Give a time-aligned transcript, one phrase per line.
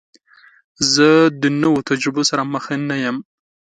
[0.93, 1.07] زه
[1.41, 3.17] د نوو تجربو سره مخ نه یم.